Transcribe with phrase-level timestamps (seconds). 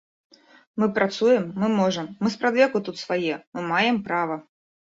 [0.83, 4.43] Мы працуем, мы можам, мы спрадвеку тут свае, мы маем права.